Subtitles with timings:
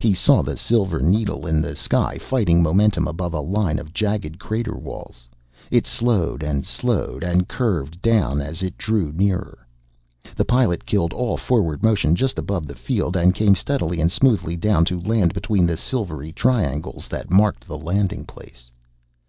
[0.00, 4.40] He saw the silver needle in the sky fighting momentum above a line of jagged
[4.40, 5.28] crater walls.
[5.70, 9.64] It slowed, and slowed, and curved down as it drew nearer.
[10.34, 14.56] The pilot killed all forward motion just above the field and came steadily and smoothly
[14.56, 18.72] down to land between the silvery triangles that marked the landing place.